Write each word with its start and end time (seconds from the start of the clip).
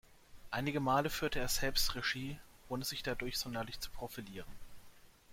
Einige 0.49 0.79
Male 0.79 1.11
führte 1.11 1.37
er 1.37 1.47
selbst 1.47 1.93
Regie, 1.93 2.39
ohne 2.69 2.83
sich 2.83 3.03
dadurch 3.03 3.37
sonderlich 3.37 3.79
zu 3.79 3.91
profilieren. 3.91 4.49